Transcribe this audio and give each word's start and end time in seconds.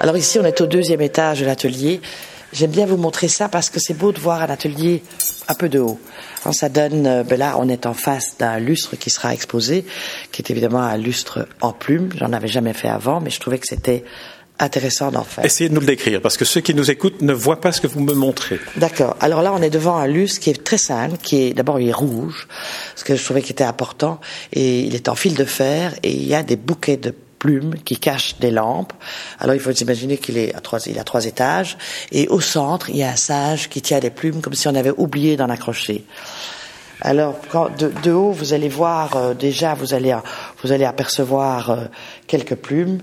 Alors 0.00 0.16
ici, 0.16 0.38
on 0.40 0.44
est 0.44 0.60
au 0.60 0.66
deuxième 0.66 1.00
étage 1.00 1.40
de 1.40 1.46
l'atelier. 1.46 2.00
J'aime 2.52 2.70
bien 2.70 2.86
vous 2.86 2.96
montrer 2.96 3.28
ça 3.28 3.48
parce 3.48 3.70
que 3.70 3.80
c'est 3.80 3.94
beau 3.94 4.12
de 4.12 4.20
voir 4.20 4.42
un 4.42 4.50
atelier 4.50 5.02
un 5.48 5.54
peu 5.54 5.68
de 5.68 5.78
haut. 5.78 5.98
Alors, 6.42 6.54
ça 6.54 6.68
donne, 6.68 7.06
euh, 7.06 7.24
ben 7.24 7.38
là, 7.38 7.56
on 7.58 7.68
est 7.68 7.86
en 7.86 7.94
face 7.94 8.36
d'un 8.38 8.58
lustre 8.58 8.96
qui 8.96 9.10
sera 9.10 9.32
exposé, 9.32 9.84
qui 10.32 10.42
est 10.42 10.50
évidemment 10.50 10.80
un 10.80 10.96
lustre 10.96 11.48
en 11.60 11.72
plume. 11.72 12.10
J'en 12.16 12.32
avais 12.32 12.48
jamais 12.48 12.72
fait 12.72 12.88
avant, 12.88 13.20
mais 13.20 13.30
je 13.30 13.40
trouvais 13.40 13.58
que 13.58 13.66
c'était 13.66 14.04
intéressant 14.58 15.10
d'en 15.10 15.24
faire. 15.24 15.44
Essayez 15.44 15.68
de 15.68 15.74
nous 15.74 15.80
le 15.80 15.86
décrire, 15.86 16.20
parce 16.20 16.36
que 16.36 16.44
ceux 16.44 16.60
qui 16.60 16.74
nous 16.74 16.90
écoutent 16.90 17.22
ne 17.22 17.32
voient 17.32 17.60
pas 17.60 17.72
ce 17.72 17.80
que 17.80 17.86
vous 17.86 18.00
me 18.00 18.12
montrez. 18.12 18.60
D'accord. 18.76 19.16
Alors 19.20 19.42
là, 19.42 19.52
on 19.54 19.62
est 19.62 19.70
devant 19.70 19.96
un 19.96 20.06
lustre 20.06 20.40
qui 20.40 20.50
est 20.50 20.62
très 20.62 20.78
simple, 20.78 21.16
qui 21.20 21.44
est 21.44 21.54
d'abord 21.54 21.80
il 21.80 21.88
est 21.88 21.92
rouge, 21.94 22.46
ce 22.94 23.04
que 23.04 23.16
je 23.16 23.24
trouvais 23.24 23.42
qui 23.42 23.52
était 23.52 23.64
important, 23.64 24.20
et 24.52 24.80
il 24.80 24.94
est 24.94 25.08
en 25.08 25.14
fil 25.14 25.34
de 25.34 25.44
fer, 25.44 25.94
et 26.02 26.12
il 26.12 26.26
y 26.26 26.34
a 26.34 26.42
des 26.42 26.56
bouquets 26.56 26.96
de 26.96 27.14
plumes 27.42 27.74
qui 27.84 27.96
cachent 27.98 28.38
des 28.38 28.52
lampes. 28.52 28.92
Alors 29.40 29.56
il 29.56 29.60
faut 29.60 29.72
s'imaginer 29.72 30.16
qu'il 30.16 30.38
est 30.38 30.54
à 30.54 30.60
trois, 30.60 30.78
il 30.86 30.96
a 31.00 31.02
trois 31.02 31.24
étages, 31.26 31.76
et 32.12 32.28
au 32.28 32.40
centre 32.40 32.88
il 32.88 32.98
y 32.98 33.02
a 33.02 33.10
un 33.10 33.16
sage 33.16 33.68
qui 33.68 33.82
tient 33.82 33.98
des 33.98 34.10
plumes 34.10 34.40
comme 34.40 34.54
si 34.54 34.68
on 34.68 34.76
avait 34.76 34.94
oublié 34.96 35.36
d'en 35.36 35.48
accrocher. 35.48 36.04
Alors, 37.00 37.34
de, 38.04 38.12
haut, 38.12 38.30
vous 38.30 38.52
allez 38.52 38.68
voir 38.68 39.16
euh, 39.16 39.34
déjà, 39.34 39.74
vous 39.74 39.92
allez, 39.92 40.16
vous 40.62 40.70
allez 40.70 40.84
apercevoir 40.84 41.70
euh, 41.70 41.84
quelques 42.28 42.54
plumes 42.54 43.00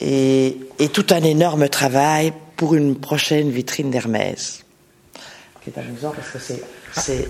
et, 0.00 0.56
tout 0.94 1.06
un 1.10 1.22
énorme 1.22 1.68
travail 1.68 2.32
pour 2.56 2.74
une 2.74 2.96
prochaine 2.96 3.50
vitrine 3.50 3.90
d'Hermès. 3.90 4.64
Qui 5.62 5.68
est 5.68 5.78
amusant 5.78 6.14
parce 6.16 6.30
que 6.30 6.54
c'est 6.92 7.28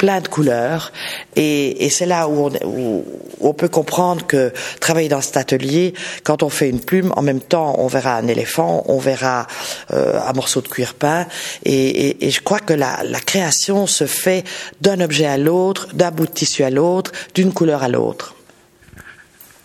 plein 0.00 0.22
de 0.22 0.28
couleurs 0.28 0.92
et, 1.36 1.84
et 1.84 1.90
c'est 1.90 2.06
là 2.06 2.26
où 2.26 2.46
on, 2.46 2.66
où 2.66 3.04
on, 3.42 3.52
peut 3.52 3.68
comprendre 3.68 4.26
que 4.26 4.50
travailler 4.80 5.10
dans 5.10 5.20
cet 5.20 5.36
atelier, 5.36 5.92
quand 6.24 6.42
on 6.42 6.48
fait 6.48 6.70
une 6.70 6.80
plume, 6.80 7.12
en 7.16 7.22
même 7.22 7.42
temps 7.42 7.74
on 7.76 7.86
verra 7.86 8.16
un 8.16 8.26
éléphant, 8.26 8.82
on 8.86 8.96
verra 8.96 9.46
euh, 9.92 10.18
un 10.26 10.32
morceau 10.32 10.62
de 10.62 10.68
cuir 10.68 10.94
peint 10.94 11.26
et, 11.66 12.06
et, 12.08 12.26
et 12.26 12.30
je 12.30 12.40
crois 12.40 12.60
que 12.60 12.72
la, 12.72 13.02
la 13.04 13.20
création 13.20 13.86
se 13.86 14.06
fait 14.06 14.42
d'un 14.80 15.02
objet 15.02 15.26
à 15.26 15.36
l'autre, 15.36 15.88
d'un 15.92 16.10
bout 16.10 16.26
de 16.26 16.32
tissu 16.32 16.64
à 16.64 16.70
l'autre, 16.70 17.12
d'une 17.34 17.52
couleur 17.52 17.82
à 17.82 17.88
l'autre. 17.88 18.34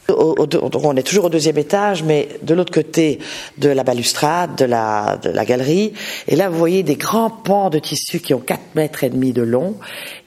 On 0.07 0.95
est 0.95 1.03
toujours 1.03 1.25
au 1.25 1.29
deuxième 1.29 1.57
étage, 1.57 2.03
mais 2.03 2.29
de 2.43 2.53
l'autre 2.53 2.71
côté 2.71 3.19
de 3.57 3.69
la 3.69 3.83
balustrade, 3.83 4.55
de 4.55 4.65
la, 4.65 5.17
de 5.21 5.29
la 5.29 5.45
galerie. 5.45 5.93
Et 6.27 6.35
là, 6.35 6.49
vous 6.49 6.57
voyez 6.57 6.83
des 6.83 6.95
grands 6.95 7.31
pans 7.31 7.69
de 7.69 7.79
tissu 7.79 8.19
qui 8.19 8.33
ont 8.33 8.39
4 8.39 8.59
mètres 8.75 9.03
et 9.03 9.09
demi 9.09 9.33
de 9.33 9.41
long 9.41 9.75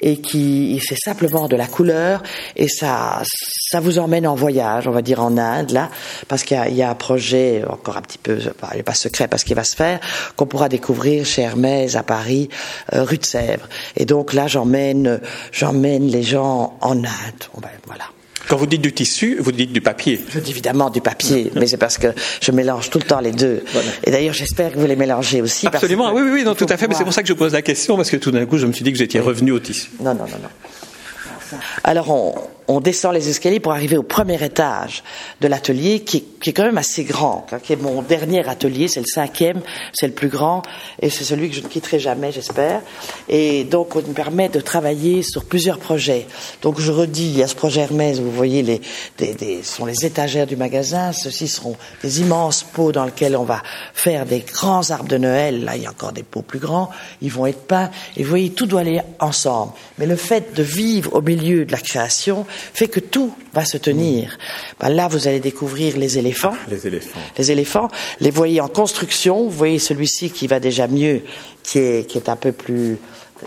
et 0.00 0.20
qui, 0.20 0.80
c'est 0.86 0.98
simplement 0.98 1.48
de 1.48 1.56
la 1.56 1.66
couleur 1.66 2.22
et 2.56 2.68
ça, 2.68 3.22
ça 3.24 3.80
vous 3.80 3.98
emmène 3.98 4.26
en 4.26 4.34
voyage, 4.34 4.88
on 4.88 4.92
va 4.92 5.02
dire 5.02 5.22
en 5.22 5.36
Inde, 5.36 5.70
là, 5.70 5.90
parce 6.26 6.42
qu'il 6.42 6.60
y, 6.70 6.74
y, 6.74 6.82
a 6.82 6.90
un 6.90 6.94
projet 6.94 7.62
encore 7.68 7.96
un 7.96 8.02
petit 8.02 8.18
peu, 8.18 8.38
il 8.72 8.76
n'est 8.76 8.82
pas 8.82 8.94
secret 8.94 9.28
parce 9.28 9.44
qu'il 9.44 9.56
va 9.56 9.64
se 9.64 9.76
faire, 9.76 10.00
qu'on 10.36 10.46
pourra 10.46 10.68
découvrir 10.68 11.24
chez 11.24 11.42
Hermès 11.42 11.94
à 11.96 12.02
Paris, 12.02 12.48
euh, 12.94 13.04
rue 13.04 13.18
de 13.18 13.24
Sèvres. 13.24 13.68
Et 13.96 14.04
donc 14.04 14.32
là, 14.32 14.46
j'emmène, 14.46 15.20
j'emmène 15.52 16.06
les 16.06 16.22
gens 16.22 16.76
en 16.80 16.98
Inde. 16.98 17.44
Ben, 17.60 17.68
voilà. 17.86 18.04
Quand 18.48 18.56
vous 18.56 18.66
dites 18.66 18.80
du 18.80 18.92
tissu, 18.92 19.36
vous 19.40 19.52
dites 19.52 19.72
du 19.72 19.80
papier. 19.80 20.24
Je 20.30 20.38
dis 20.40 20.50
évidemment 20.50 20.90
du 20.90 21.00
papier, 21.00 21.50
mais 21.54 21.66
c'est 21.66 21.76
parce 21.76 21.98
que 21.98 22.08
je 22.40 22.50
mélange 22.50 22.90
tout 22.90 22.98
le 22.98 23.04
temps 23.04 23.20
les 23.20 23.32
deux. 23.32 23.62
Voilà. 23.72 23.90
Et 24.04 24.10
d'ailleurs, 24.10 24.34
j'espère 24.34 24.72
que 24.72 24.78
vous 24.78 24.86
les 24.86 24.96
mélangez 24.96 25.42
aussi. 25.42 25.66
Absolument, 25.66 26.12
oui, 26.12 26.22
oui, 26.24 26.30
oui, 26.32 26.44
non, 26.44 26.54
tout 26.54 26.66
à 26.68 26.76
fait. 26.76 26.88
Mais 26.88 26.94
c'est 26.94 27.04
pour 27.04 27.12
ça 27.12 27.22
que 27.22 27.28
je 27.28 27.34
pose 27.34 27.52
la 27.52 27.62
question, 27.62 27.96
parce 27.96 28.10
que 28.10 28.16
tout 28.16 28.30
d'un 28.30 28.46
coup, 28.46 28.58
je 28.58 28.66
me 28.66 28.72
suis 28.72 28.84
dit 28.84 28.92
que 28.92 29.02
étiez 29.02 29.20
revenu 29.20 29.52
au 29.52 29.58
tissu. 29.58 29.90
Non, 30.00 30.14
non, 30.14 30.24
non, 30.24 30.38
non. 30.42 31.58
Alors 31.84 32.10
on, 32.10 32.34
on, 32.68 32.80
descend 32.80 33.14
les 33.14 33.28
escaliers 33.28 33.60
pour 33.60 33.72
arriver 33.72 33.96
au 33.96 34.02
premier 34.02 34.42
étage 34.42 35.02
de 35.40 35.48
l'atelier, 35.48 36.00
qui, 36.00 36.22
qui, 36.40 36.50
est 36.50 36.52
quand 36.52 36.64
même 36.64 36.78
assez 36.78 37.04
grand, 37.04 37.46
hein, 37.50 37.58
qui 37.62 37.72
est 37.72 37.82
mon 37.82 38.02
dernier 38.02 38.46
atelier, 38.48 38.88
c'est 38.88 39.00
le 39.00 39.06
cinquième, 39.06 39.60
c'est 39.92 40.06
le 40.06 40.12
plus 40.12 40.28
grand, 40.28 40.62
et 41.00 41.10
c'est 41.10 41.24
celui 41.24 41.50
que 41.50 41.56
je 41.56 41.62
ne 41.62 41.68
quitterai 41.68 41.98
jamais, 41.98 42.32
j'espère. 42.32 42.82
Et 43.28 43.64
donc 43.64 43.96
on 43.96 44.00
me 44.00 44.14
permet 44.14 44.48
de 44.48 44.60
travailler 44.60 45.22
sur 45.22 45.44
plusieurs 45.44 45.78
projets. 45.78 46.26
Donc 46.62 46.80
je 46.80 46.92
redis, 46.92 47.30
il 47.30 47.38
y 47.38 47.42
a 47.42 47.48
ce 47.48 47.54
projet 47.54 47.80
Hermès, 47.80 48.20
vous 48.20 48.30
voyez, 48.30 48.62
les, 48.62 48.80
des, 49.18 49.34
des, 49.34 49.62
sont 49.62 49.86
les 49.86 50.04
étagères 50.04 50.46
du 50.46 50.56
magasin, 50.56 51.12
ceux-ci 51.12 51.48
seront 51.48 51.76
des 52.02 52.20
immenses 52.20 52.62
pots 52.62 52.92
dans 52.92 53.04
lesquels 53.04 53.36
on 53.36 53.44
va 53.44 53.62
faire 53.92 54.26
des 54.26 54.40
grands 54.40 54.90
arbres 54.90 55.08
de 55.08 55.18
Noël, 55.18 55.64
là 55.64 55.76
il 55.76 55.82
y 55.82 55.86
a 55.86 55.90
encore 55.90 56.12
des 56.12 56.22
pots 56.22 56.42
plus 56.42 56.58
grands, 56.58 56.90
ils 57.22 57.32
vont 57.32 57.46
être 57.46 57.66
peints, 57.66 57.90
et 58.16 58.22
vous 58.22 58.28
voyez, 58.28 58.50
tout 58.50 58.66
doit 58.66 58.80
aller 58.80 59.00
ensemble. 59.20 59.72
Mais 59.98 60.06
le 60.06 60.16
fait 60.16 60.54
de 60.54 60.62
vivre 60.62 61.14
au 61.14 61.22
milieu 61.22 61.64
de 61.64 61.72
la 61.72 61.78
création 61.78 62.46
fait 62.74 62.88
que 62.88 63.00
tout 63.00 63.34
va 63.52 63.64
se 63.64 63.76
tenir. 63.76 64.38
Ben 64.80 64.88
là, 64.88 65.08
vous 65.08 65.28
allez 65.28 65.40
découvrir 65.40 65.96
les 65.96 66.18
éléphants. 66.18 66.54
Les 66.68 66.86
éléphants. 66.86 67.20
Les 67.36 67.50
éléphants. 67.50 67.88
Les 68.20 68.30
voyez 68.30 68.60
en 68.60 68.68
construction. 68.68 69.44
Vous 69.44 69.50
voyez 69.50 69.78
celui-ci 69.78 70.30
qui 70.30 70.46
va 70.46 70.60
déjà 70.60 70.86
mieux, 70.86 71.22
qui 71.62 71.78
est, 71.78 72.08
qui 72.08 72.18
est 72.18 72.28
un 72.28 72.36
peu 72.36 72.52
plus, 72.52 72.98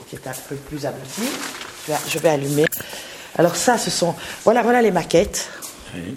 qui 0.09 0.15
est 0.15 0.27
un 0.27 0.33
peu 0.49 0.55
plus 0.55 0.85
abouti. 0.85 1.21
Je 1.87 1.91
vais, 1.91 1.97
je 2.09 2.19
vais 2.19 2.29
allumer. 2.29 2.65
Alors 3.37 3.55
ça, 3.55 3.77
ce 3.77 3.89
sont, 3.89 4.13
voilà, 4.43 4.61
voilà 4.61 4.81
les 4.81 4.91
maquettes. 4.91 5.49
Oui. 5.95 6.15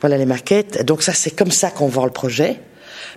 Voilà 0.00 0.16
les 0.16 0.26
maquettes. 0.26 0.84
Donc 0.84 1.02
ça, 1.02 1.12
c'est 1.12 1.32
comme 1.32 1.50
ça 1.50 1.70
qu'on 1.70 1.88
vend 1.88 2.04
le 2.04 2.12
projet. 2.12 2.60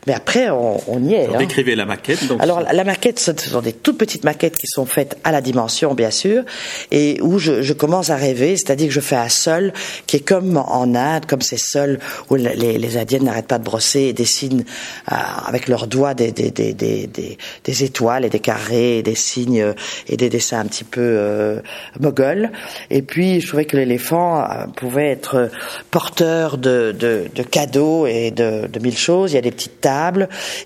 Mais 0.07 0.13
après, 0.13 0.49
on, 0.49 0.81
on 0.87 1.03
y 1.03 1.13
est. 1.13 1.25
Alors, 1.25 1.35
hein. 1.35 1.39
Décrivez 1.39 1.75
la 1.75 1.85
maquette. 1.85 2.27
Donc 2.27 2.41
Alors, 2.41 2.61
la 2.61 2.83
maquette, 2.83 3.19
ce 3.19 3.31
sont 3.37 3.61
des 3.61 3.73
toutes 3.73 3.97
petites 3.97 4.23
maquettes 4.23 4.57
qui 4.57 4.67
sont 4.67 4.85
faites 4.85 5.17
à 5.23 5.31
la 5.31 5.41
dimension, 5.41 5.93
bien 5.93 6.11
sûr, 6.11 6.43
et 6.91 7.19
où 7.21 7.37
je, 7.37 7.61
je 7.61 7.73
commence 7.73 8.09
à 8.09 8.15
rêver, 8.15 8.55
c'est-à-dire 8.57 8.87
que 8.87 8.93
je 8.93 8.99
fais 8.99 9.15
un 9.15 9.29
sol 9.29 9.73
qui 10.07 10.17
est 10.17 10.27
comme 10.27 10.57
en 10.57 10.95
Inde, 10.95 11.25
comme 11.27 11.41
ces 11.41 11.57
sols 11.57 11.99
où 12.29 12.35
les, 12.35 12.77
les 12.77 12.97
Indiennes 12.97 13.25
n'arrêtent 13.25 13.47
pas 13.47 13.59
de 13.59 13.63
brosser 13.63 14.01
et 14.01 14.13
dessinent 14.13 14.65
euh, 15.11 15.15
avec 15.45 15.67
leurs 15.67 15.85
doigts 15.87 16.13
des, 16.13 16.31
des, 16.31 16.49
des, 16.49 16.73
des, 16.73 17.37
des 17.63 17.83
étoiles 17.83 18.25
et 18.25 18.29
des 18.29 18.39
carrés, 18.39 18.97
et 18.97 19.03
des 19.03 19.15
signes 19.15 19.73
et 20.07 20.17
des 20.17 20.29
dessins 20.29 20.59
un 20.59 20.65
petit 20.65 20.83
peu 20.83 21.01
euh, 21.01 21.59
mogol. 21.99 22.51
Et 22.89 23.03
puis, 23.03 23.39
je 23.41 23.47
trouvais 23.47 23.65
que 23.65 23.77
l'éléphant 23.77 24.41
euh, 24.41 24.65
pouvait 24.75 25.09
être 25.11 25.49
porteur 25.91 26.57
de, 26.57 26.91
de, 26.97 27.25
de 27.33 27.43
cadeaux 27.43 28.07
et 28.07 28.31
de, 28.31 28.67
de 28.67 28.79
mille 28.79 28.97
choses. 28.97 29.31
Il 29.31 29.35
y 29.35 29.37
a 29.37 29.41
des 29.41 29.51
petites 29.51 29.81
tables, 29.81 29.90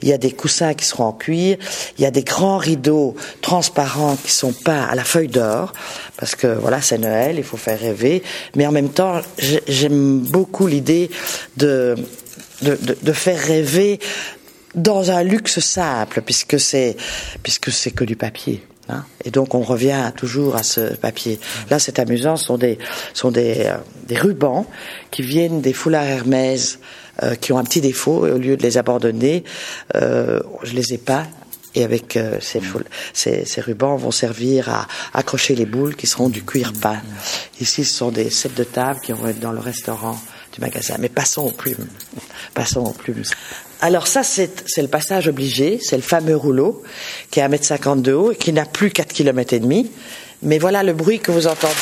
il 0.02 0.10
y 0.10 0.14
a 0.14 0.18
des 0.18 0.32
coussins 0.32 0.74
qui 0.74 0.86
seront 0.86 1.06
en 1.06 1.14
cuir, 1.14 1.58
il 1.98 2.02
y 2.02 2.06
a 2.06 2.12
des 2.12 2.24
grands 2.24 2.58
rideaux 2.58 3.16
transparents 3.42 4.16
qui 4.16 4.32
sont 4.32 4.54
peints 4.54 4.84
à 4.84 4.96
la 4.96 5.04
feuille 5.04 5.28
d'or, 5.28 5.74
parce 6.18 6.36
que 6.36 6.48
voilà, 6.48 6.82
c'est 6.82 6.98
Noël, 6.98 7.36
il 7.38 7.44
faut 7.44 7.58
faire 7.58 7.80
rêver, 7.80 8.24
mais 8.56 8.66
en 8.66 8.72
même 8.72 8.90
temps, 8.90 9.22
j'aime 9.68 10.20
beaucoup 10.20 10.68
l'idée 10.68 11.10
de, 11.58 11.96
de, 12.62 12.78
de, 13.02 13.14
faire 13.14 13.40
rêver 13.40 14.00
dans 14.76 15.12
un 15.12 15.24
luxe 15.24 15.60
simple, 15.60 16.22
puisque 16.22 16.60
c'est 16.60 16.96
puisque 17.44 17.72
c'est 17.72 17.92
que 17.92 18.04
du 18.04 18.16
papier. 18.16 18.64
Hein 18.88 19.04
et 19.24 19.32
donc 19.32 19.56
on 19.56 19.62
revient 19.62 20.12
toujours 20.16 20.56
à 20.56 20.64
ce 20.64 20.96
papier. 20.96 21.40
Là, 21.72 21.80
c'est 21.80 21.98
amusant, 21.98 22.38
ce 22.38 22.46
sont 22.46 22.58
des 22.58 22.78
sont 23.14 23.32
des, 23.32 23.66
euh, 23.66 23.78
des 24.08 24.16
rubans 24.16 24.66
qui 25.10 25.24
viennent 25.24 25.62
des 25.62 25.74
foulards 25.74 26.06
Hermès 26.06 26.80
euh, 27.24 27.36
qui 27.36 27.52
ont 27.54 27.58
un 27.58 27.64
petit 27.64 27.82
défaut. 27.82 28.28
Et 28.28 28.32
au 28.32 28.38
lieu 28.38 28.58
de 28.58 28.64
les 28.64 28.78
abandonner, 28.78 29.44
euh, 29.96 30.40
je 30.64 30.74
les 30.74 30.94
ai 30.94 30.98
pas. 30.98 31.26
Et 31.74 31.84
avec 31.84 32.16
euh, 32.16 32.38
ces, 32.40 32.62
ces, 33.14 33.46
ces, 33.46 33.62
rubans 33.62 33.98
vont 33.98 34.12
servir 34.12 34.70
à 34.70 34.88
accrocher 35.14 35.56
les 35.56 35.66
boules 35.66 35.96
qui 35.96 36.08
seront 36.08 36.30
du 36.30 36.44
cuir 36.44 36.72
peint. 36.72 37.02
Ici, 37.60 37.84
ce 37.84 37.94
sont 37.94 38.12
des 38.12 38.30
sets 38.30 38.50
de 38.56 38.64
table 38.64 39.02
qui 39.02 39.12
vont 39.12 39.28
être 39.28 39.40
dans 39.40 39.52
le 39.52 39.60
restaurant 39.60 40.18
du 40.54 40.62
magasin. 40.62 40.96
Mais 41.00 41.10
passons 41.10 41.44
aux 41.44 41.52
plumes. 41.52 41.88
Passons 42.54 42.82
aux 42.82 42.94
plumes. 42.94 43.24
Alors 43.82 44.08
ça, 44.08 44.24
c'est 44.24 44.48
le 44.78 44.88
passage 44.88 45.28
obligé, 45.28 45.80
c'est 45.82 45.98
le 45.98 46.02
fameux 46.02 46.36
rouleau 46.36 46.82
qui 47.30 47.42
est 47.42 47.44
à 47.44 47.50
1m50 47.50 48.02
de 48.02 48.14
haut 48.14 48.32
et 48.32 48.36
qui 48.36 48.54
n'a 48.54 48.66
plus 48.66 48.90
4 48.90 49.12
km 49.12 49.54
et 49.54 49.60
demi. 49.60 49.92
Mais 50.42 50.60
voilà 50.60 50.82
le 50.82 50.94
bruit 50.94 51.20
que 51.20 51.32
vous 51.32 51.48
entendez 51.48 51.74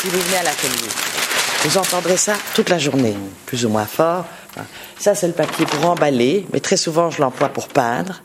si 0.00 0.08
vous 0.08 0.20
venez 0.20 0.36
à 0.36 0.42
l'atelier. 0.42 1.15
Vous 1.66 1.78
entendrez 1.78 2.16
ça 2.16 2.34
toute 2.54 2.68
la 2.68 2.78
journée, 2.78 3.16
plus 3.44 3.66
ou 3.66 3.68
moins 3.68 3.86
fort. 3.86 4.24
Ça, 5.00 5.16
c'est 5.16 5.26
le 5.26 5.32
papier 5.32 5.66
pour 5.66 5.90
emballer, 5.90 6.46
mais 6.52 6.60
très 6.60 6.76
souvent, 6.76 7.10
je 7.10 7.20
l'emploie 7.20 7.48
pour 7.48 7.66
peindre. 7.66 8.22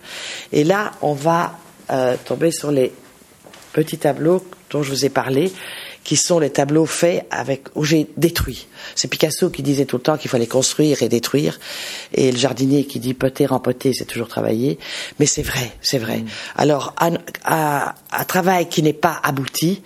Et 0.51 0.63
là, 0.63 0.91
on 1.01 1.13
va 1.13 1.57
euh, 1.89 2.17
tomber 2.23 2.51
sur 2.51 2.69
les 2.69 2.93
petits 3.73 3.97
tableaux 3.97 4.45
dont 4.69 4.83
je 4.83 4.91
vous 4.91 5.05
ai 5.05 5.09
parlé, 5.09 5.51
qui 6.03 6.17
sont 6.17 6.37
les 6.37 6.51
tableaux 6.51 6.85
faits 6.85 7.25
avec 7.31 7.63
où 7.73 7.83
j'ai 7.83 8.07
détruit. 8.15 8.67
C'est 8.93 9.07
Picasso 9.07 9.49
qui 9.49 9.63
disait 9.63 9.85
tout 9.85 9.97
le 9.97 10.03
temps 10.03 10.17
qu'il 10.17 10.29
fallait 10.29 10.45
construire 10.45 11.01
et 11.01 11.09
détruire, 11.09 11.59
et 12.13 12.31
le 12.31 12.37
jardinier 12.37 12.85
qui 12.85 12.99
dit 12.99 13.15
poter, 13.15 13.47
rempoter, 13.47 13.91
c'est 13.93 14.05
toujours 14.05 14.27
travailler. 14.27 14.77
Mais 15.19 15.25
c'est 15.25 15.41
vrai, 15.41 15.71
c'est 15.81 15.97
vrai. 15.97 16.19
Mmh. 16.19 16.27
Alors, 16.57 16.93
un, 16.99 17.15
un, 17.45 17.91
un 18.11 18.23
travail 18.23 18.69
qui 18.69 18.83
n'est 18.83 18.93
pas 18.93 19.19
abouti 19.23 19.81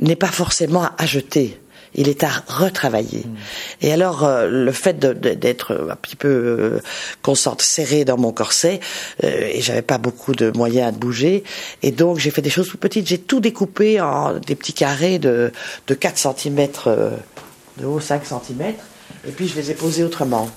n'est 0.00 0.16
pas 0.16 0.26
forcément 0.26 0.88
à 0.98 1.06
jeter 1.06 1.60
il 1.96 2.08
est 2.08 2.22
à 2.22 2.30
retravailler. 2.46 3.24
Mmh. 3.26 3.36
Et 3.82 3.92
alors, 3.92 4.24
euh, 4.24 4.48
le 4.48 4.72
fait 4.72 4.98
d'être 4.98 5.88
un 5.90 5.96
petit 5.96 6.16
peu 6.16 6.80
euh, 7.26 7.54
serré 7.58 8.04
dans 8.04 8.18
mon 8.18 8.32
corset, 8.32 8.80
euh, 9.24 9.50
et 9.52 9.60
j'avais 9.60 9.82
pas 9.82 9.98
beaucoup 9.98 10.34
de 10.34 10.50
moyens 10.56 10.92
de 10.92 10.98
bouger, 10.98 11.42
et 11.82 11.90
donc 11.90 12.18
j'ai 12.18 12.30
fait 12.30 12.42
des 12.42 12.50
choses 12.50 12.68
tout 12.68 12.78
petites. 12.78 13.06
J'ai 13.08 13.18
tout 13.18 13.40
découpé 13.40 14.00
en 14.00 14.38
des 14.38 14.54
petits 14.54 14.74
carrés 14.74 15.18
de, 15.18 15.52
de 15.86 15.94
4 15.94 16.36
cm 16.38 16.68
de 17.78 17.84
haut, 17.84 18.00
5 18.00 18.22
cm. 18.24 18.74
et 19.26 19.32
puis 19.32 19.48
je 19.48 19.56
les 19.56 19.70
ai 19.70 19.74
posés 19.74 20.04
autrement. 20.04 20.48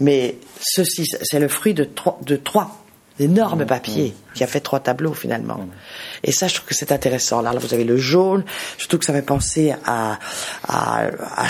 Mais 0.00 0.36
ceci, 0.60 1.04
c'est 1.22 1.40
le 1.40 1.48
fruit 1.48 1.74
de 1.74 1.84
trois, 1.84 2.20
de 2.24 2.36
trois 2.36 2.84
énormes 3.20 3.66
papiers 3.66 4.14
qui 4.34 4.44
a 4.44 4.46
fait 4.46 4.60
trois 4.60 4.80
tableaux 4.80 5.14
finalement. 5.14 5.60
Et 6.22 6.32
ça, 6.32 6.48
je 6.48 6.54
trouve 6.54 6.66
que 6.68 6.74
c'est 6.74 6.92
intéressant. 6.92 7.42
Là, 7.42 7.52
là, 7.52 7.58
vous 7.58 7.74
avez 7.74 7.84
le 7.84 7.96
jaune, 7.96 8.44
trouve 8.88 9.00
que 9.00 9.06
ça 9.06 9.12
fait 9.12 9.22
penser 9.22 9.74
à, 9.84 10.18
à, 10.66 11.06
à 11.36 11.48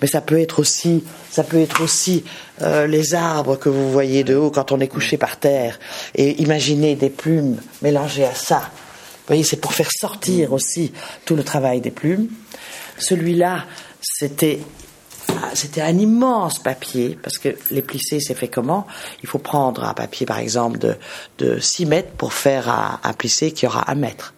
mais 0.00 0.06
ça 0.06 0.20
peut 0.20 0.40
être 0.40 0.58
aussi, 0.58 1.04
ça 1.30 1.44
peut 1.44 1.60
être 1.60 1.82
aussi 1.82 2.24
euh, 2.62 2.86
les 2.86 3.14
arbres 3.14 3.56
que 3.56 3.68
vous 3.68 3.90
voyez 3.90 4.24
de 4.24 4.34
haut 4.34 4.50
quand 4.50 4.72
on 4.72 4.80
est 4.80 4.88
couché 4.88 5.16
par 5.16 5.36
terre. 5.36 5.78
Et 6.14 6.40
imaginez 6.42 6.96
des 6.96 7.10
plumes 7.10 7.60
mélangées 7.82 8.24
à 8.24 8.34
ça. 8.34 8.58
Vous 8.58 9.28
voyez, 9.28 9.44
c'est 9.44 9.56
pour 9.56 9.74
faire 9.74 9.90
sortir 9.90 10.52
aussi 10.52 10.92
tout 11.24 11.36
le 11.36 11.44
travail 11.44 11.80
des 11.80 11.90
plumes. 11.90 12.28
Celui-là, 12.98 13.66
c'était 14.00 14.60
c'était 15.54 15.80
un 15.80 15.96
immense 15.98 16.58
papier, 16.58 17.18
parce 17.22 17.38
que 17.38 17.56
les 17.70 17.82
plissés, 17.82 18.20
c'est 18.20 18.34
fait 18.34 18.48
comment? 18.48 18.86
Il 19.22 19.28
faut 19.28 19.38
prendre 19.38 19.84
un 19.84 19.94
papier, 19.94 20.26
par 20.26 20.38
exemple, 20.38 20.78
de, 20.78 20.96
de 21.38 21.58
6 21.58 21.86
mètres 21.86 22.10
pour 22.16 22.32
faire 22.32 22.68
un, 22.68 23.00
un 23.02 23.12
plissé 23.12 23.52
qui 23.52 23.66
aura 23.66 23.90
un 23.90 23.94
mètre. 23.94 24.34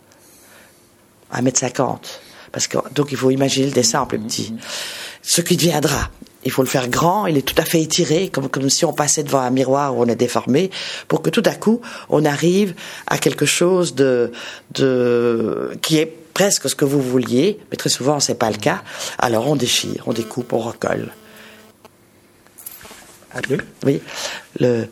Un 1.30 1.42
mètre 1.42 1.58
cinquante. 1.58 2.20
Parce 2.52 2.68
que, 2.68 2.78
donc 2.94 3.10
il 3.10 3.16
faut 3.16 3.30
imaginer 3.30 3.66
le 3.66 3.72
dessin 3.72 4.00
en 4.00 4.06
plus 4.06 4.20
petit. 4.20 4.54
Ce 5.22 5.40
qui 5.40 5.56
deviendra, 5.56 6.10
il 6.44 6.50
faut 6.50 6.62
le 6.62 6.68
faire 6.68 6.88
grand, 6.88 7.26
il 7.26 7.36
est 7.36 7.42
tout 7.42 7.60
à 7.60 7.64
fait 7.64 7.80
étiré, 7.80 8.28
comme, 8.28 8.48
comme 8.48 8.68
si 8.70 8.84
on 8.84 8.92
passait 8.92 9.22
devant 9.24 9.40
un 9.40 9.50
miroir 9.50 9.96
où 9.96 10.02
on 10.02 10.06
est 10.06 10.16
déformé, 10.16 10.70
pour 11.08 11.22
que 11.22 11.30
tout 11.30 11.42
à 11.46 11.54
coup, 11.54 11.80
on 12.10 12.24
arrive 12.24 12.74
à 13.06 13.18
quelque 13.18 13.46
chose 13.46 13.94
de, 13.94 14.30
de, 14.72 15.76
qui 15.82 15.98
est 15.98 16.16
presque 16.34 16.68
ce 16.68 16.74
que 16.74 16.84
vous 16.84 17.00
vouliez, 17.00 17.58
mais 17.70 17.76
très 17.76 17.90
souvent 17.90 18.20
c'est 18.20 18.34
pas 18.34 18.50
le 18.50 18.56
cas. 18.56 18.82
Alors 19.18 19.48
on 19.48 19.56
déchire, 19.56 20.02
on 20.06 20.12
découpe, 20.12 20.52
on 20.52 20.58
recolle. 20.58 21.12
Oui. 23.84 24.00
Le... 24.60 24.86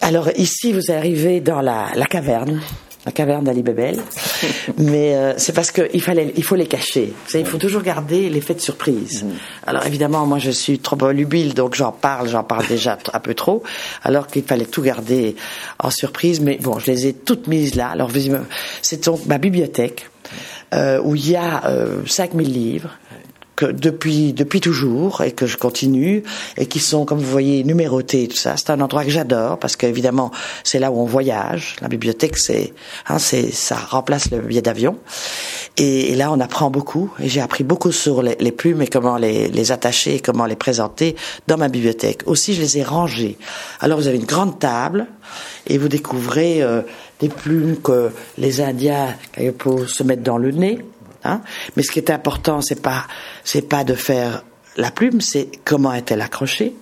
Alors 0.00 0.30
ici 0.36 0.72
vous 0.72 0.90
arrivez 0.90 1.40
dans 1.40 1.60
la, 1.60 1.88
la 1.94 2.06
caverne 2.06 2.60
la 3.04 3.12
caverne 3.12 3.44
d'Ali 3.44 3.62
Bebel. 3.62 3.98
Mais 4.78 5.14
euh, 5.14 5.34
c'est 5.36 5.52
parce 5.52 5.72
qu'il 5.72 6.00
fallait, 6.00 6.32
il 6.36 6.44
faut 6.44 6.54
les 6.54 6.66
cacher. 6.66 7.06
Vous 7.06 7.30
savez, 7.30 7.44
il 7.44 7.50
faut 7.50 7.58
toujours 7.58 7.82
garder 7.82 8.28
l'effet 8.28 8.54
de 8.54 8.60
surprise. 8.60 9.26
Alors 9.66 9.84
évidemment, 9.86 10.24
moi 10.26 10.38
je 10.38 10.50
suis 10.50 10.78
trop 10.78 10.96
volubile, 10.96 11.54
donc 11.54 11.74
j'en 11.74 11.92
parle, 11.92 12.28
j'en 12.28 12.44
parle 12.44 12.66
déjà 12.66 12.98
un 13.12 13.20
peu 13.20 13.34
trop, 13.34 13.62
alors 14.02 14.26
qu'il 14.26 14.44
fallait 14.44 14.66
tout 14.66 14.82
garder 14.82 15.36
en 15.78 15.90
surprise. 15.90 16.40
Mais 16.40 16.58
bon, 16.58 16.78
je 16.78 16.86
les 16.86 17.06
ai 17.08 17.12
toutes 17.12 17.48
mises 17.48 17.74
là. 17.74 17.88
Alors 17.88 18.10
c'est 18.82 19.04
donc 19.04 19.26
ma 19.26 19.38
bibliothèque 19.38 20.08
euh, 20.74 21.00
où 21.02 21.14
il 21.14 21.30
y 21.30 21.36
a 21.36 21.66
euh, 21.66 22.02
5000 22.06 22.52
livres 22.52 22.98
que 23.56 23.66
depuis 23.66 24.32
depuis 24.32 24.60
toujours 24.60 25.20
et 25.20 25.32
que 25.32 25.46
je 25.46 25.56
continue 25.56 26.22
et 26.56 26.66
qui 26.66 26.80
sont 26.80 27.04
comme 27.04 27.18
vous 27.18 27.30
voyez 27.30 27.64
numérotés 27.64 28.26
tout 28.28 28.36
ça. 28.36 28.56
C'est 28.56 28.70
un 28.70 28.80
endroit 28.80 29.04
que 29.04 29.10
j'adore 29.10 29.58
parce 29.58 29.76
qu'évidemment 29.76 30.30
c'est 30.64 30.78
là 30.78 30.90
où 30.90 30.98
on 30.98 31.04
voyage. 31.04 31.76
La 31.80 31.88
bibliothèque 31.88 32.38
c'est 32.38 32.72
hein, 33.08 33.18
c'est 33.18 33.50
ça 33.50 33.76
remplace 33.76 34.30
le 34.30 34.38
billet 34.38 34.62
d'avion 34.62 34.98
et, 35.76 36.14
là 36.14 36.30
on 36.32 36.40
apprend 36.40 36.70
beaucoup. 36.70 37.10
Et 37.20 37.28
j'ai 37.28 37.40
appris 37.40 37.64
beaucoup 37.64 37.92
sur 37.92 38.22
les, 38.22 38.52
plumes 38.52 38.82
et 38.82 38.86
comment 38.86 39.16
les, 39.16 39.72
attacher 39.72 40.16
et 40.16 40.20
comment 40.20 40.46
les 40.46 40.56
présenter 40.56 41.16
dans 41.46 41.56
ma 41.56 41.68
bibliothèque. 41.68 42.22
Aussi 42.26 42.54
je 42.54 42.60
les 42.60 42.78
ai 42.78 42.82
rangées. 42.82 43.38
Alors 43.80 43.98
vous 43.98 44.08
avez 44.08 44.18
une 44.18 44.24
grande 44.24 44.58
table 44.58 45.06
et 45.66 45.78
vous 45.78 45.88
découvrez 45.88 46.62
euh, 46.62 46.82
des 47.20 47.28
plumes 47.28 47.76
que 47.82 48.10
les 48.38 48.60
Indiens 48.60 49.14
se 49.38 50.02
mettre 50.02 50.22
dans 50.22 50.38
le 50.38 50.50
nez 50.50 50.80
Hein. 51.24 51.40
Mais 51.76 51.82
ce 51.82 51.90
qui 51.90 51.98
est 51.98 52.10
important, 52.10 52.60
c'est 52.60 52.80
pas 52.80 53.06
c'est 53.44 53.68
pas 53.68 53.84
de 53.84 53.94
faire 53.94 54.44
la 54.76 54.90
plume, 54.90 55.20
c'est 55.20 55.48
comment 55.64 55.92
est-elle 55.92 56.20
accrochée, 56.20 56.74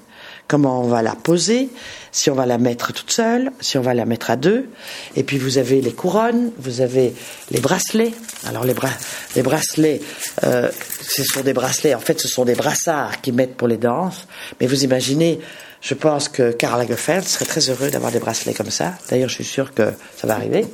comment 0.51 0.83
on 0.83 0.89
va 0.89 1.01
la 1.01 1.15
poser, 1.15 1.69
si 2.11 2.29
on 2.29 2.35
va 2.35 2.45
la 2.45 2.59
mettre 2.59 2.93
toute 2.93 3.13
seule, 3.13 3.53
si 3.61 3.79
on 3.79 3.83
va 3.83 3.95
la 3.95 4.05
mettre 4.05 4.31
à 4.31 4.37
deux. 4.37 4.69
Et 5.15 5.23
puis 5.23 5.39
vous 5.39 5.59
avez 5.59 5.81
les 5.81 5.93
couronnes, 5.93 6.51
vous 6.59 6.81
avez 6.81 7.15
les 7.53 7.61
bracelets. 7.61 8.13
Alors 8.45 8.65
les, 8.65 8.75
bra 8.75 8.89
les 9.37 9.43
bracelets, 9.43 10.01
euh, 10.43 10.69
ce 11.01 11.23
sont 11.23 11.43
des 11.43 11.53
bracelets. 11.53 11.95
En 11.95 12.01
fait, 12.01 12.21
ce 12.21 12.27
sont 12.27 12.45
des 12.45 12.57
brassards 12.57 13.21
qu'ils 13.21 13.35
mettent 13.35 13.57
pour 13.57 13.69
les 13.69 13.77
danses. 13.77 14.27
Mais 14.61 14.67
vous 14.67 14.85
imaginez. 14.85 15.39
Je 15.83 15.95
pense 15.95 16.29
que 16.29 16.53
Karl 16.53 16.79
Lagerfeld 16.79 17.25
serait 17.25 17.47
très 17.47 17.71
heureux 17.71 17.89
d'avoir 17.89 18.13
des 18.13 18.19
bracelets 18.19 18.53
comme 18.53 18.71
ça. 18.71 18.93
D'ailleurs, 19.09 19.31
je 19.31 19.37
suis 19.37 19.45
sûr 19.45 19.73
que 19.73 19.85
ça 20.15 20.27
va 20.27 20.35
arriver. 20.35 20.67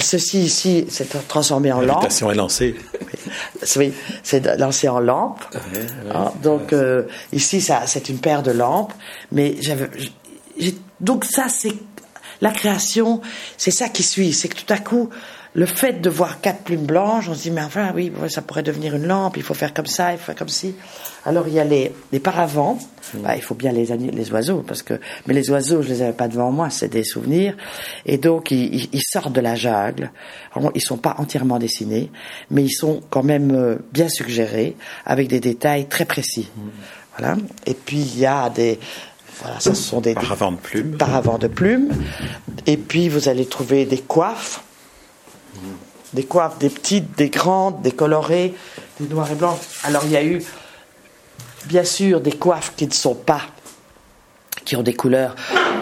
Ceci 0.00 0.42
ici, 0.42 0.86
c'est 0.88 1.28
transformé 1.28 1.70
en 1.70 1.80
lampe. 1.80 1.96
L'invitation 1.96 2.30
est 2.30 2.34
lancée. 2.34 2.76
Oui, 3.76 3.92
c'est 4.22 4.58
lancé 4.58 4.88
en 4.88 5.00
lampe. 5.00 5.44
Ah, 6.12 6.32
donc 6.42 6.72
euh, 6.72 7.04
ici, 7.32 7.60
ça, 7.60 7.82
c'est 7.86 8.08
une 8.08 8.18
paire 8.18 8.42
de 8.42 8.52
lampes. 8.52 8.92
Mais 9.32 9.56
j'avais, 9.60 9.88
donc 11.00 11.24
ça, 11.24 11.46
c'est 11.48 11.74
la 12.40 12.50
création. 12.50 13.20
C'est 13.56 13.70
ça 13.70 13.88
qui 13.88 14.02
suit. 14.02 14.32
C'est 14.32 14.48
que 14.48 14.56
tout 14.56 14.72
à 14.72 14.78
coup, 14.78 15.10
le 15.56 15.64
fait 15.64 16.02
de 16.02 16.10
voir 16.10 16.42
quatre 16.42 16.64
plumes 16.64 16.84
blanches, 16.84 17.30
on 17.30 17.34
se 17.34 17.44
dit 17.44 17.50
mais 17.50 17.62
enfin 17.62 17.90
oui, 17.94 18.12
ça 18.28 18.42
pourrait 18.42 18.62
devenir 18.62 18.94
une 18.94 19.06
lampe. 19.06 19.38
Il 19.38 19.42
faut 19.42 19.54
faire 19.54 19.72
comme 19.72 19.86
ça, 19.86 20.12
il 20.12 20.18
faut 20.18 20.26
faire 20.26 20.36
comme 20.36 20.50
ci. 20.50 20.74
Alors 21.24 21.48
il 21.48 21.54
y 21.54 21.58
a 21.58 21.64
les, 21.64 21.92
les 22.12 22.20
paravents. 22.20 22.78
Mm. 23.14 23.18
Bah, 23.22 23.36
il 23.36 23.42
faut 23.42 23.54
bien 23.54 23.72
les, 23.72 23.86
les 23.86 24.32
oiseaux 24.32 24.62
parce 24.66 24.82
que 24.82 25.00
mais 25.26 25.32
les 25.32 25.50
oiseaux 25.50 25.80
je 25.80 25.88
les 25.88 26.02
avais 26.02 26.12
pas 26.12 26.28
devant 26.28 26.52
moi, 26.52 26.68
c'est 26.68 26.90
des 26.90 27.04
souvenirs 27.04 27.56
et 28.04 28.18
donc 28.18 28.50
ils, 28.50 28.90
ils, 28.92 29.02
sortent 29.02 29.32
de 29.32 29.40
la 29.40 29.54
jungle. 29.54 30.10
Alors, 30.54 30.72
ils 30.74 30.82
sont 30.82 30.98
pas 30.98 31.14
entièrement 31.16 31.58
dessinés, 31.58 32.10
mais 32.50 32.62
ils 32.62 32.72
sont 32.72 33.00
quand 33.08 33.22
même 33.22 33.50
euh, 33.52 33.76
bien 33.92 34.10
suggérés 34.10 34.76
avec 35.06 35.28
des 35.28 35.40
détails 35.40 35.86
très 35.86 36.04
précis. 36.04 36.50
Mm. 36.54 36.60
Voilà. 37.18 37.36
Et 37.64 37.72
puis 37.72 38.00
il 38.00 38.18
y 38.18 38.26
a 38.26 38.50
des 38.50 38.78
voilà, 39.40 39.58
ce 39.60 39.72
sont 39.72 40.02
des 40.02 40.12
paravents 40.12 40.52
de 40.52 40.58
plumes. 40.58 40.98
Paravents 40.98 41.38
de 41.38 41.48
plumes. 41.48 41.92
Et 42.66 42.76
puis 42.76 43.08
vous 43.08 43.30
allez 43.30 43.46
trouver 43.46 43.86
des 43.86 43.98
coiffes. 43.98 44.60
Des 46.12 46.24
coiffes, 46.24 46.58
des 46.58 46.70
petites, 46.70 47.16
des 47.16 47.30
grandes, 47.30 47.82
des 47.82 47.92
colorées, 47.92 48.54
des 49.00 49.08
noirs 49.08 49.30
et 49.30 49.34
blancs. 49.34 49.58
Alors 49.84 50.04
il 50.04 50.12
y 50.12 50.16
a 50.16 50.24
eu 50.24 50.42
bien 51.66 51.84
sûr 51.84 52.20
des 52.20 52.32
coiffes 52.32 52.74
qui 52.76 52.86
ne 52.86 52.92
sont 52.92 53.14
pas 53.14 53.42
qui 54.64 54.76
ont 54.76 54.82
des 54.82 54.94
couleurs 54.94 55.36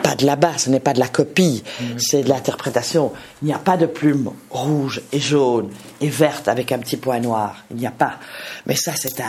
pas 0.04 0.14
de 0.14 0.26
là-bas, 0.26 0.58
ce 0.58 0.68
n'est 0.68 0.80
pas 0.80 0.92
de 0.92 1.00
la 1.00 1.08
copie, 1.08 1.64
c'est 1.96 2.24
de 2.24 2.28
l'interprétation. 2.28 3.12
Il 3.40 3.46
n'y 3.46 3.54
a 3.54 3.58
pas 3.58 3.78
de 3.78 3.86
plumes 3.86 4.30
rouges 4.50 5.00
et 5.12 5.18
jaunes 5.18 5.70
et 6.02 6.10
vertes 6.10 6.46
avec 6.46 6.72
un 6.72 6.78
petit 6.78 6.98
point 6.98 7.20
noir. 7.20 7.64
Il 7.70 7.78
n'y 7.78 7.86
a 7.86 7.90
pas. 7.90 8.18
Mais 8.66 8.76
ça, 8.76 8.92
c'est 8.96 9.22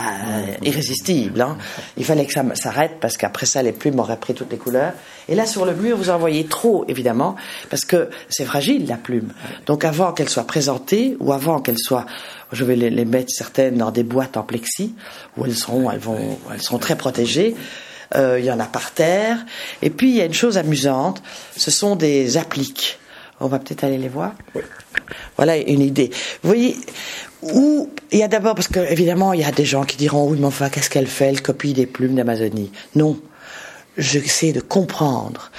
irrésistible. 0.62 1.40
Hein. 1.40 1.56
Il 1.96 2.04
fallait 2.04 2.26
que 2.26 2.32
ça 2.34 2.44
s'arrête 2.54 2.96
parce 3.00 3.16
qu'après 3.16 3.46
ça, 3.46 3.62
les 3.62 3.72
plumes 3.72 3.98
auraient 3.98 4.18
pris 4.18 4.34
toutes 4.34 4.50
les 4.50 4.58
couleurs. 4.58 4.92
Et 5.30 5.34
là, 5.34 5.46
sur 5.46 5.64
le 5.64 5.74
mur, 5.74 5.96
vous 5.96 6.10
en 6.10 6.18
voyez 6.18 6.44
trop, 6.44 6.84
évidemment, 6.88 7.36
parce 7.70 7.86
que 7.86 8.10
c'est 8.28 8.44
fragile, 8.44 8.86
la 8.86 8.98
plume. 8.98 9.32
Donc 9.64 9.82
avant 9.82 10.12
qu'elle 10.12 10.28
soit 10.28 10.46
présentée 10.46 11.16
ou 11.20 11.32
avant 11.32 11.60
qu'elle 11.60 11.78
soit 11.78 12.04
je 12.52 12.64
vais 12.64 12.76
les, 12.76 13.04
mettre 13.04 13.30
certaines 13.30 13.78
dans 13.78 13.90
des 13.90 14.04
boîtes 14.04 14.36
en 14.36 14.42
plexi 14.42 14.94
où 15.36 15.46
elles 15.46 15.56
seront, 15.56 15.90
elles 15.90 15.98
vont, 15.98 16.38
elles 16.52 16.62
seront 16.62 16.78
très 16.78 16.96
protégées. 16.96 17.56
Euh, 18.14 18.38
il 18.38 18.44
y 18.44 18.50
en 18.50 18.60
a 18.60 18.66
par 18.66 18.92
terre. 18.92 19.38
Et 19.82 19.90
puis 19.90 20.10
il 20.10 20.16
y 20.16 20.20
a 20.20 20.24
une 20.24 20.34
chose 20.34 20.58
amusante, 20.58 21.22
ce 21.56 21.70
sont 21.70 21.96
des 21.96 22.36
appliques. 22.36 22.98
On 23.40 23.48
va 23.48 23.58
peut-être 23.58 23.84
aller 23.84 23.98
les 23.98 24.08
voir. 24.08 24.32
Oui. 24.54 24.62
Voilà 25.36 25.56
une 25.56 25.80
idée. 25.80 26.10
Vous 26.42 26.48
voyez, 26.48 26.76
où 27.42 27.90
il 28.12 28.18
y 28.18 28.22
a 28.22 28.28
d'abord 28.28 28.54
parce 28.54 28.68
que 28.68 28.80
évidemment 28.90 29.32
il 29.32 29.40
y 29.40 29.44
a 29.44 29.52
des 29.52 29.64
gens 29.64 29.84
qui 29.84 29.96
diront 29.96 30.28
oui 30.28 30.38
mais 30.40 30.46
enfin 30.46 30.70
qu'est-ce 30.70 30.88
qu'elle 30.88 31.06
fait 31.06 31.26
Elle 31.26 31.42
copie 31.42 31.74
des 31.74 31.86
plumes 31.86 32.14
d'Amazonie? 32.14 32.72
Non, 32.94 33.20
j'essaie 33.98 34.52
de 34.52 34.60
comprendre. 34.60 35.50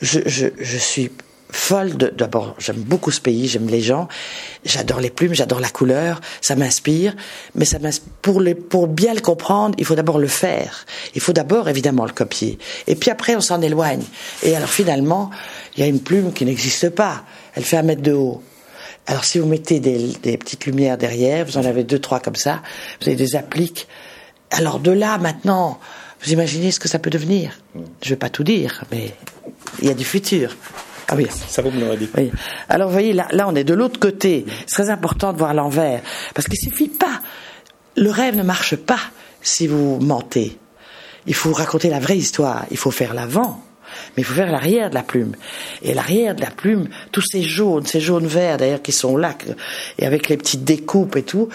Je, 0.00 0.20
je, 0.26 0.48
je 0.58 0.76
suis 0.76 1.10
folle 1.52 1.96
de 1.96 2.08
d'abord 2.08 2.56
j'aime 2.58 2.82
beaucoup 2.82 3.10
ce 3.10 3.20
pays 3.20 3.46
j'aime 3.46 3.68
les 3.68 3.82
gens 3.82 4.08
j'adore 4.64 5.00
les 5.00 5.10
plumes 5.10 5.34
j'adore 5.34 5.60
la 5.60 5.68
couleur 5.68 6.20
ça 6.40 6.56
m'inspire 6.56 7.14
mais 7.54 7.64
ça 7.64 7.78
pour 8.22 8.40
les 8.40 8.54
pour 8.54 8.88
bien 8.88 9.14
le 9.14 9.20
comprendre 9.20 9.74
il 9.78 9.84
faut 9.84 9.94
d'abord 9.94 10.18
le 10.18 10.28
faire. 10.28 10.86
Il 11.14 11.20
faut 11.20 11.32
d'abord 11.32 11.68
évidemment 11.68 12.04
le 12.04 12.12
copier. 12.12 12.58
Et 12.86 12.94
puis 12.94 13.10
après 13.10 13.34
on 13.36 13.40
s'en 13.40 13.60
éloigne. 13.60 14.04
Et 14.42 14.56
alors 14.56 14.68
finalement 14.68 15.30
il 15.76 15.80
y 15.80 15.82
a 15.82 15.86
une 15.86 16.00
plume 16.00 16.32
qui 16.32 16.44
n'existe 16.44 16.90
pas. 16.90 17.24
Elle 17.54 17.64
fait 17.64 17.76
un 17.76 17.82
mètre 17.82 18.02
de 18.02 18.12
haut. 18.12 18.42
Alors 19.06 19.24
si 19.24 19.38
vous 19.38 19.46
mettez 19.46 19.80
des, 19.80 20.12
des 20.22 20.38
petites 20.38 20.64
lumières 20.66 20.96
derrière 20.96 21.44
vous 21.44 21.58
en 21.58 21.64
avez 21.64 21.84
deux 21.84 21.98
trois 21.98 22.20
comme 22.20 22.36
ça 22.36 22.62
vous 23.00 23.08
avez 23.08 23.16
des 23.16 23.36
appliques. 23.36 23.88
Alors 24.50 24.78
de 24.78 24.90
là 24.90 25.18
maintenant 25.18 25.78
vous 26.22 26.32
imaginez 26.32 26.70
ce 26.70 26.78
que 26.78 26.88
ça 26.88 26.98
peut 26.98 27.10
devenir. 27.10 27.58
Je 28.02 28.10
vais 28.10 28.16
pas 28.16 28.30
tout 28.30 28.44
dire 28.44 28.84
mais 28.90 29.12
il 29.80 29.88
y 29.88 29.90
a 29.90 29.94
du 29.94 30.04
futur 30.04 30.56
ah 31.12 31.16
oui. 31.16 31.26
Ça 31.48 31.62
vous 31.62 31.70
me 31.70 31.80
l'aurait 31.80 31.96
dit. 31.96 32.08
Oui. 32.16 32.30
Alors 32.68 32.88
vous 32.88 32.92
voyez, 32.92 33.12
là, 33.12 33.28
là 33.32 33.46
on 33.48 33.54
est 33.54 33.64
de 33.64 33.74
l'autre 33.74 34.00
côté. 34.00 34.46
C'est 34.66 34.82
très 34.82 34.90
important 34.90 35.32
de 35.32 35.38
voir 35.38 35.54
l'envers. 35.54 36.00
Parce 36.34 36.48
qu'il 36.48 36.58
suffit 36.58 36.88
pas. 36.88 37.20
Le 37.96 38.10
rêve 38.10 38.36
ne 38.36 38.42
marche 38.42 38.76
pas 38.76 39.00
si 39.42 39.66
vous 39.66 39.98
mentez. 40.00 40.58
Il 41.26 41.34
faut 41.34 41.52
raconter 41.52 41.90
la 41.90 42.00
vraie 42.00 42.16
histoire. 42.16 42.64
Il 42.70 42.78
faut 42.78 42.90
faire 42.90 43.14
l'avant. 43.14 43.62
mais 44.16 44.22
il 44.22 44.24
faut 44.24 44.34
faire 44.34 44.50
l'arrière 44.50 44.90
de 44.90 44.94
la 44.94 45.02
plume. 45.02 45.32
Et 45.82 45.94
l'arrière 45.94 46.34
de 46.34 46.40
la 46.40 46.50
plume, 46.50 46.88
tous 47.10 47.22
ces 47.22 47.42
jaunes, 47.42 47.86
ces 47.86 48.00
jaunes 48.00 48.26
verts 48.26 48.56
d'ailleurs 48.56 48.82
qui 48.82 48.92
sont 48.92 49.16
là, 49.16 49.34
et 49.98 50.06
avec 50.06 50.28
les 50.28 50.36
petites 50.36 50.64
découpes 50.64 51.16
et 51.16 51.22
tout, 51.22 51.48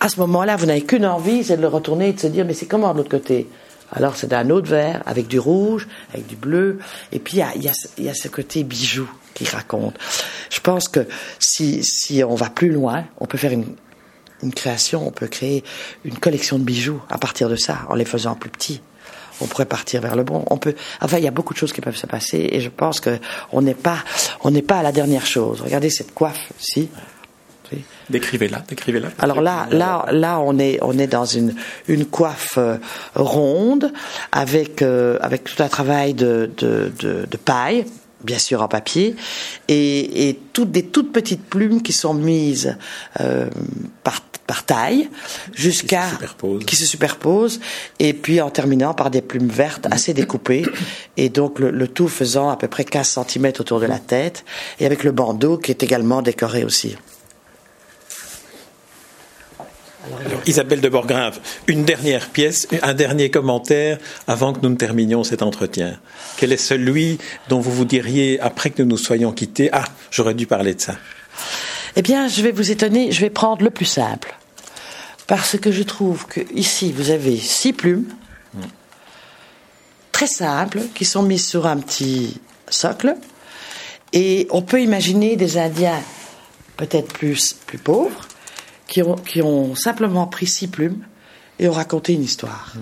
à 0.00 0.08
ce 0.08 0.18
moment-là, 0.20 0.56
vous 0.56 0.66
n'avez 0.66 0.82
qu'une 0.82 1.06
envie, 1.06 1.44
c'est 1.44 1.56
de 1.56 1.62
le 1.62 1.68
retourner 1.68 2.08
et 2.08 2.12
de 2.12 2.20
se 2.20 2.26
dire, 2.26 2.44
mais 2.44 2.54
c'est 2.54 2.66
comment 2.66 2.92
de 2.92 2.98
l'autre 2.98 3.10
côté? 3.10 3.48
Alors 3.92 4.16
c'est 4.16 4.26
d'un 4.26 4.50
autre 4.50 4.68
vert, 4.68 5.02
avec 5.06 5.26
du 5.26 5.38
rouge, 5.38 5.88
avec 6.12 6.26
du 6.26 6.36
bleu, 6.36 6.78
et 7.12 7.18
puis 7.18 7.38
il 7.38 7.40
y 7.40 7.42
a, 7.42 7.56
y, 7.56 7.68
a, 7.68 7.72
y 7.98 8.08
a, 8.08 8.14
ce 8.14 8.28
côté 8.28 8.64
bijou 8.64 9.08
qui 9.34 9.44
raconte. 9.44 9.96
Je 10.50 10.60
pense 10.60 10.88
que 10.88 11.06
si, 11.38 11.82
si 11.82 12.22
on 12.24 12.34
va 12.34 12.50
plus 12.50 12.70
loin, 12.70 13.04
on 13.18 13.26
peut 13.26 13.38
faire 13.38 13.52
une, 13.52 13.74
une 14.42 14.52
création, 14.52 15.06
on 15.06 15.10
peut 15.10 15.28
créer 15.28 15.64
une 16.04 16.18
collection 16.18 16.58
de 16.58 16.64
bijoux 16.64 17.00
à 17.08 17.18
partir 17.18 17.48
de 17.48 17.56
ça, 17.56 17.80
en 17.88 17.94
les 17.94 18.04
faisant 18.04 18.34
plus 18.34 18.50
petits. 18.50 18.80
On 19.42 19.46
pourrait 19.46 19.66
partir 19.66 20.02
vers 20.02 20.16
le 20.16 20.22
bon. 20.22 20.44
On 20.50 20.58
peut. 20.58 20.74
Enfin, 21.00 21.16
il 21.16 21.24
y 21.24 21.28
a 21.28 21.30
beaucoup 21.30 21.54
de 21.54 21.58
choses 21.58 21.72
qui 21.72 21.80
peuvent 21.80 21.96
se 21.96 22.06
passer, 22.06 22.48
et 22.52 22.60
je 22.60 22.68
pense 22.68 23.00
que 23.00 23.18
on 23.52 23.62
n'est 23.62 23.74
pas, 23.74 23.98
on 24.42 24.50
n'est 24.50 24.62
pas 24.62 24.78
à 24.78 24.82
la 24.82 24.92
dernière 24.92 25.24
chose. 25.24 25.62
Regardez 25.62 25.88
cette 25.88 26.12
coiffe, 26.12 26.52
si. 26.58 26.90
Décrivez-la, 28.08 28.64
décrivez-la. 28.68 29.08
Alors 29.18 29.40
là, 29.40 29.68
là, 29.70 30.06
là, 30.10 30.40
on 30.40 30.58
est, 30.58 30.78
on 30.82 30.98
est 30.98 31.06
dans 31.06 31.24
une, 31.24 31.54
une 31.88 32.04
coiffe 32.04 32.58
euh, 32.58 32.76
ronde 33.14 33.92
avec, 34.32 34.82
euh, 34.82 35.18
avec 35.20 35.44
tout 35.44 35.62
un 35.62 35.68
travail 35.68 36.14
de, 36.14 36.50
de, 36.58 36.92
de, 36.98 37.26
de, 37.30 37.36
paille, 37.36 37.86
bien 38.24 38.38
sûr 38.38 38.62
en 38.62 38.68
papier, 38.68 39.14
et, 39.68 40.28
et 40.28 40.40
toutes 40.52 40.72
des 40.72 40.86
toutes 40.86 41.12
petites 41.12 41.44
plumes 41.44 41.82
qui 41.82 41.92
sont 41.92 42.14
mises 42.14 42.76
euh, 43.20 43.48
par 44.02 44.20
par 44.50 44.66
taille 44.66 45.08
jusqu'à 45.54 46.06
qui, 46.66 46.74
se 46.74 46.84
superposent 46.84 47.60
et 48.00 48.12
puis 48.12 48.40
en 48.40 48.50
terminant 48.50 48.94
par 48.94 49.08
des 49.08 49.22
plumes 49.22 49.46
vertes 49.46 49.86
assez 49.92 50.12
découpées 50.12 50.66
et 51.16 51.28
donc 51.28 51.60
le, 51.60 51.70
le, 51.70 51.86
tout 51.86 52.08
faisant 52.08 52.50
à 52.50 52.56
peu 52.56 52.66
près 52.66 52.84
15 52.84 53.20
cm 53.28 53.52
autour 53.60 53.78
de 53.78 53.86
la 53.86 54.00
tête 54.00 54.44
et 54.80 54.86
avec 54.86 55.04
le 55.04 55.12
bandeau 55.12 55.56
qui 55.56 55.70
est 55.70 55.84
également 55.84 56.20
décoré 56.20 56.64
aussi. 56.64 56.96
Isabelle 60.46 60.80
de 60.80 60.88
Borgrave, 60.88 61.38
une 61.66 61.84
dernière 61.84 62.28
pièce, 62.28 62.66
un 62.82 62.94
dernier 62.94 63.30
commentaire 63.30 63.98
avant 64.26 64.52
que 64.52 64.60
nous 64.62 64.70
ne 64.70 64.76
terminions 64.76 65.24
cet 65.24 65.42
entretien. 65.42 65.98
Quel 66.36 66.52
est 66.52 66.56
celui 66.56 67.18
dont 67.48 67.60
vous 67.60 67.72
vous 67.72 67.84
diriez, 67.84 68.40
après 68.40 68.70
que 68.70 68.82
nous 68.82 68.90
nous 68.90 68.96
soyons 68.96 69.32
quittés, 69.32 69.68
ah, 69.72 69.84
j'aurais 70.10 70.34
dû 70.34 70.46
parler 70.46 70.74
de 70.74 70.80
ça 70.80 70.96
Eh 71.96 72.02
bien, 72.02 72.28
je 72.28 72.42
vais 72.42 72.52
vous 72.52 72.70
étonner, 72.70 73.12
je 73.12 73.20
vais 73.20 73.30
prendre 73.30 73.62
le 73.62 73.70
plus 73.70 73.84
simple. 73.84 74.34
Parce 75.26 75.58
que 75.58 75.70
je 75.70 75.82
trouve 75.82 76.26
que 76.26 76.40
ici, 76.54 76.92
vous 76.92 77.10
avez 77.10 77.36
six 77.36 77.72
plumes, 77.72 78.06
très 80.12 80.26
simples, 80.26 80.80
qui 80.94 81.04
sont 81.04 81.22
mises 81.22 81.46
sur 81.46 81.66
un 81.66 81.76
petit 81.76 82.40
socle. 82.68 83.14
Et 84.12 84.48
on 84.50 84.62
peut 84.62 84.82
imaginer 84.82 85.36
des 85.36 85.56
Indiens 85.56 86.02
peut-être 86.76 87.12
plus 87.12 87.56
pauvres, 87.84 88.26
qui 88.90 89.02
ont, 89.02 89.14
qui 89.14 89.40
ont 89.40 89.74
simplement 89.74 90.26
pris 90.26 90.46
six 90.46 90.66
plumes 90.66 91.02
et 91.58 91.68
ont 91.68 91.72
raconté 91.72 92.12
une 92.12 92.24
histoire. 92.24 92.74
Mm. 92.74 92.80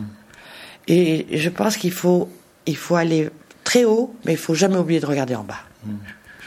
Et 0.88 1.26
je 1.38 1.48
pense 1.50 1.76
qu'il 1.76 1.92
faut, 1.92 2.28
il 2.66 2.76
faut 2.76 2.96
aller 2.96 3.28
très 3.62 3.84
haut, 3.84 4.12
mais 4.24 4.32
il 4.32 4.38
faut 4.38 4.54
jamais 4.54 4.78
oublier 4.78 4.98
de 4.98 5.06
regarder 5.06 5.36
en 5.36 5.44
bas. 5.44 5.60
Mm. 5.84 5.92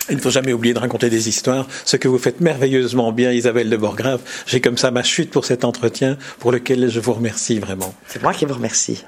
Il 0.10 0.16
ne 0.16 0.22
faut 0.22 0.32
jamais 0.32 0.52
oublier 0.52 0.74
de 0.74 0.80
raconter 0.80 1.12
des 1.12 1.30
histoires, 1.30 1.68
ce 1.86 1.96
que 1.96 2.08
vous 2.08 2.18
faites 2.18 2.42
merveilleusement 2.42 3.12
bien, 3.12 3.32
Isabelle 3.32 3.70
de 3.70 3.78
Borgrave. 3.78 4.20
J'ai 4.48 4.60
comme 4.60 4.78
ça 4.78 4.90
ma 4.90 5.04
chute 5.04 5.30
pour 5.30 5.46
cet 5.46 5.64
entretien, 5.64 6.18
pour 6.40 6.52
lequel 6.52 6.90
je 6.90 7.00
vous 7.00 7.14
remercie 7.14 7.60
vraiment. 7.60 7.94
C'est 8.08 8.22
moi 8.24 8.34
qui 8.34 8.46
vous 8.46 8.56
remercie. 8.56 9.06